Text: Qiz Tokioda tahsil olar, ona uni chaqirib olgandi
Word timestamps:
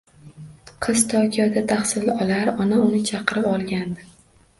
Qiz 0.85 1.01
Tokioda 1.11 1.63
tahsil 1.71 2.09
olar, 2.13 2.51
ona 2.65 2.79
uni 2.87 3.03
chaqirib 3.11 3.51
olgandi 3.53 4.09